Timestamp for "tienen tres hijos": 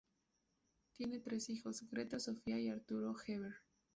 0.93-1.87